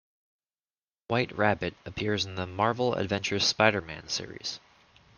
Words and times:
White 1.09 1.31
Rabbit 1.37 1.75
appears 1.85 2.25
in 2.25 2.33
the 2.33 2.47
"Marvel 2.47 2.95
Adventures 2.95 3.45
Spider-Man" 3.45 4.07
series. 4.09 4.59